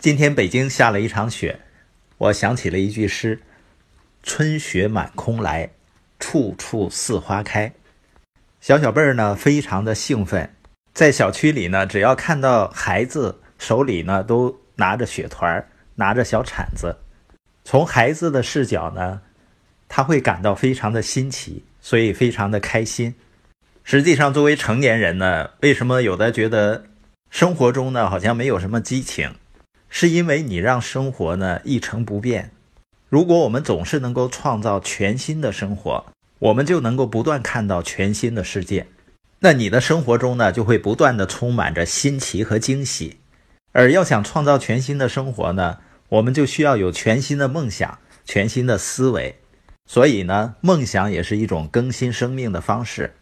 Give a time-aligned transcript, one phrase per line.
[0.00, 1.60] 今天北京下了一场雪，
[2.16, 3.38] 我想起了一句诗
[4.24, 5.68] ：“春雪满空来，
[6.18, 7.70] 处处似花开。”
[8.62, 10.54] 小小辈儿呢，非常的兴奋，
[10.94, 16.96] 在小区里呢，只要看到孩子手里呢都拿着雪团，拿着小铲子，
[17.62, 19.20] 从孩子的视角呢，
[19.86, 23.14] 他会感到非常的新奇，所以非常的开心。
[23.84, 26.86] 实际上，作为成年人呢，为什么有的觉得
[27.28, 29.34] 生活中呢好像没有什么激情？
[29.90, 32.52] 是因为你让生活呢一成不变。
[33.08, 36.06] 如果我们总是能够创造全新的生活，
[36.38, 38.86] 我们就能够不断看到全新的世界。
[39.40, 43.18] 那你的生活中呢就会不断的充满着新奇和惊喜。
[43.72, 45.78] 而要想创造全新的生活呢，
[46.08, 49.36] 我们就需要有全新的梦想、全新的思维。
[49.86, 53.14] 所以呢，梦想也是一种更新生命的方式。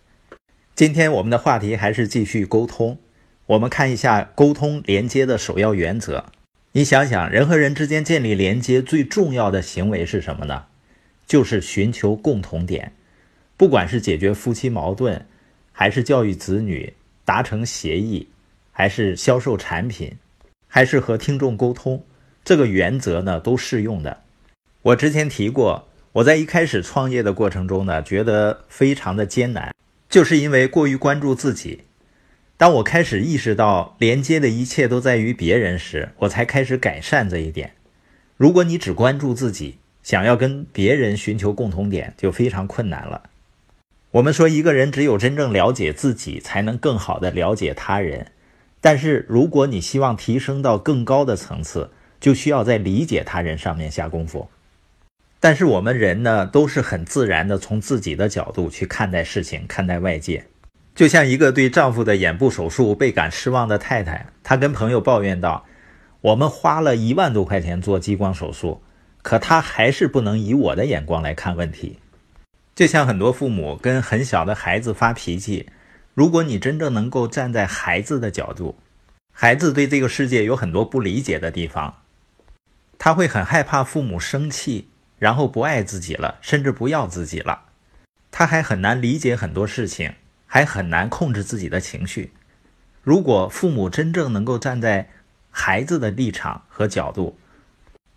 [0.74, 2.98] 今天我们的话题还是继续沟通，
[3.46, 6.26] 我们看一下沟通连接的首要原则。
[6.78, 10.66] 你想想，人和人之间建立连接最重要的行为是什么呢？
[11.26, 12.92] 就是寻求共同点。
[13.56, 15.26] 不管是解决夫妻矛盾，
[15.72, 18.28] 还是教育子女、达成协议，
[18.70, 20.16] 还是销售产品，
[20.68, 22.00] 还是和听众沟通，
[22.44, 24.22] 这个原则呢都适用的。
[24.82, 29.74] 我之前提过，我在一开始创业的过程中呢，觉得非常的艰难，
[30.08, 31.80] 就是因为过于关注自己。
[32.58, 37.74] 当我开始意识到连接的一切都在于别人时，我才开始改善这一点。
[38.36, 43.30] 如果你只关注自己，想要跟别人寻求共同点，就非常困难了。
[44.10, 48.32] 我们说，一个人只有真正了解自己，才能更好的了解他人。
[48.80, 54.48] 但是，如果你希望提升到更高的层次，就需要在理解他人上面下功夫。
[55.38, 60.46] 但是，我们人呢，都是很自然的从自己的角度去看待事情，看待外界。
[60.98, 65.64] 就像一个对丈夫的眼部手术倍感失望的太太，她跟朋友抱怨道
[66.22, 68.82] ：“我们花了一万多块钱做激光手术，
[69.22, 72.00] 可他还是不能以我的眼光来看问题。”
[72.74, 75.68] 就像很多父母跟很小的孩子发脾气，
[76.14, 78.76] 如果你真正能够站在孩子的角度，
[79.32, 81.98] 孩子对这个世界有很多不理解的地方，
[82.98, 84.88] 他会很害怕父母生气，
[85.20, 87.66] 然后不爱自己了，甚至不要自己了，
[88.32, 90.14] 他还很难理解很多事情。
[90.48, 92.32] 还很难控制自己的情绪。
[93.04, 95.08] 如果父母真正能够站在
[95.50, 97.38] 孩子的立场和角度，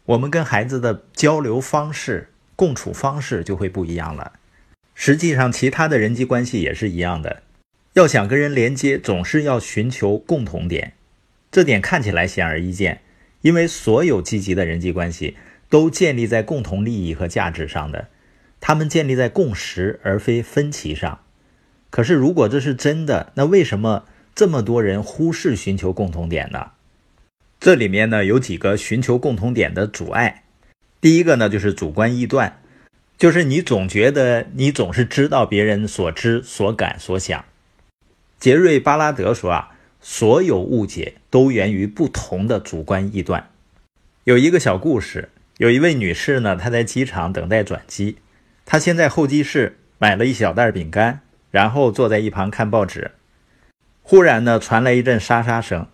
[0.06, 4.34] 我们跟孩子的交流方式、共处方式就会不一样了。
[4.96, 7.44] 实际上，其他的人际关系也是一样的。
[7.94, 10.94] 要想跟人连接，总是要寻求共同点。
[11.52, 13.02] 这点看起来显而易见，
[13.42, 15.38] 因为所有积极的人际关系
[15.70, 18.08] 都建立在共同利益和价值上的，
[18.60, 21.20] 他们建立在共识而非分歧上。
[21.92, 26.72] 可是，如果这是真的，那为什么这么多人忽视寻求共同点呢？
[27.60, 30.46] 这里面呢有几个寻求共同点的阻碍。
[31.02, 32.62] 第一个呢就是主观臆断，
[33.18, 37.44] 就是你总觉得你总是知道别人所知所感所想。
[38.40, 43.50] 杰瑞·巴拉德说啊，所有误解都源于不同的主观臆断。
[44.24, 48.18] 有一个小故事，有一位女士呢，她在机场等待转机，
[48.66, 51.20] 她先在候机室买了一小袋饼干。
[51.52, 53.12] 然后坐在一旁看报纸，
[54.02, 55.88] 忽然呢传来一阵沙沙声。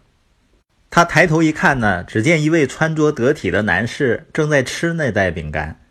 [0.89, 5.81] 他抬头一看呢，只见一位穿着得体的男士正在吃那袋饼干。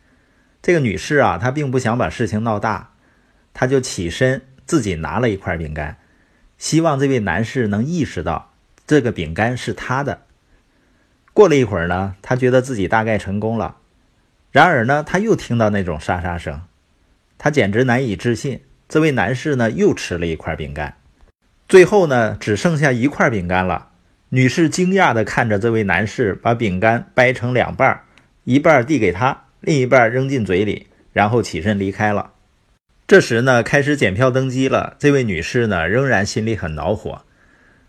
[0.63, 2.95] 这个女士啊，她并不想把事情闹大，
[3.53, 5.99] 她就起身自己拿了一块饼干，
[6.59, 8.53] 希望这位男士能意识到
[8.87, 10.23] 这个饼干是她的。
[11.33, 13.77] 过了一会儿呢，她觉得自己大概成功了。
[14.51, 16.63] 然而呢，她又听到那种沙沙声，
[17.37, 18.63] 她简直难以置信。
[18.89, 20.97] 这位男士呢，又吃了一块饼干，
[21.69, 23.89] 最后呢，只剩下一块饼干了。
[24.29, 28.03] 女士惊讶地看着这位男士把饼干掰成两半，
[28.45, 32.33] 一半递给他，另一半扔进嘴里，然后起身离开了。
[33.09, 34.95] 这时呢，开始检票登机了。
[34.99, 37.23] 这位女士呢，仍然心里很恼火。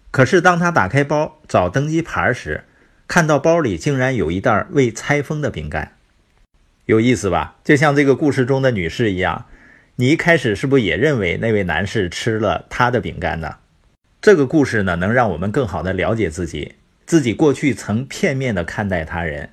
[0.10, 2.64] 可是当她打开包找登机牌时，
[3.08, 5.94] 看到包里竟然有一袋未拆封的饼干，
[6.86, 7.56] 有意思吧？
[7.64, 9.46] 就像这个故事中的女士一样。
[10.00, 13.56] 你一开始是不是也认为那位男士吃了他的饼干呢？
[14.22, 16.76] 这个故事呢，能让我们更好的了解自己，
[17.08, 19.50] 自己过去曾片面的看待他人。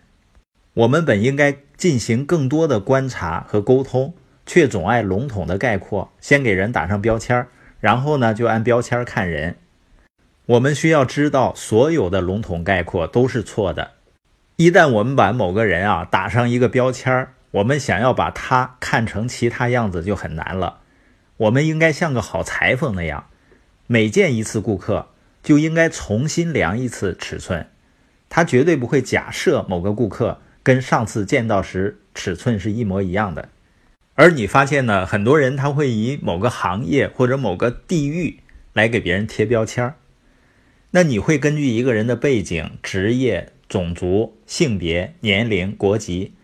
[0.75, 4.13] 我们本应该进行更多的观察和沟通，
[4.45, 7.47] 却总爱笼统的概括，先给人打上标签
[7.81, 9.57] 然后呢就按标签看人。
[10.45, 13.93] 我们需要知道，所有的笼统概括都是错的。
[14.57, 20.81] 一旦我们把某个人啊打上一个标签儿，我们想要把它看成其他样子就很难了。
[21.37, 23.29] 我们应该像个好裁缝那样，
[23.87, 25.11] 每见一次顾客
[25.41, 27.69] 就应该重新量一次尺寸，
[28.29, 33.49] 他绝对不会假设某个顾客跟上次见到时尺寸是一模一样的。
[34.15, 38.41] 而你发现呢，很多人他会以某个行业或者某个地域
[38.73, 39.95] 来给别人贴标签儿。
[40.91, 46.35] 那你会根据一个人的背景、职业、种族、性别、年龄、国籍、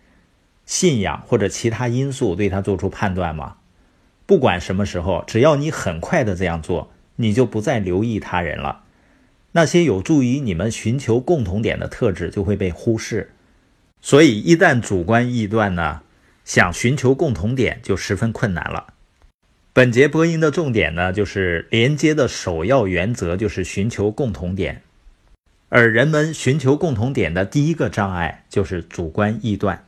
[0.71, 3.57] 信仰或者其他因素对他做出判断吗？
[4.25, 8.85] 不管什么时候，只要你很快的这样做，你就不再留意他人了。
[9.51, 13.33] 那些有助于你们寻求共同点的特质就会被忽视。
[14.01, 16.03] 所以，一旦主观臆断呢？
[16.45, 18.95] 想寻求共同点就十分困难了。
[19.73, 24.83] 本节播音的重点呢，就是连接的首要原则就是寻求共同点，
[25.69, 29.85] 而人们寻求共同点的第一个障碍就是主观臆断。